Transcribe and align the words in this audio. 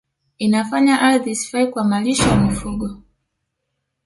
Inafanya 0.39 1.01
ardhi 1.01 1.31
isifae 1.31 1.65
kwa 1.67 1.83
malisho 1.83 2.29
ya 2.29 2.35
mifugo 2.39 2.89